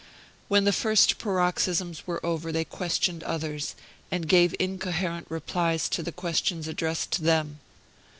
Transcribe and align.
When 0.47 0.63
the 0.63 0.73
first 0.73 1.19
paroxysms 1.19 2.07
were 2.07 2.25
over 2.25 2.51
they 2.51 2.65
questioned 2.65 3.21
others, 3.23 3.75
and 4.09 4.27
gave 4.27 4.55
incoherent 4.57 5.27
replies 5.29 5.87
to 5.89 6.01
the 6.01 6.11
questions 6.11 6.67
addressed 6.67 7.11
to 7.11 7.21
them. 7.21 7.59